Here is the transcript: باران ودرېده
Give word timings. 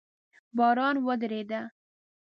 باران 0.57 0.95
ودرېده 1.07 1.61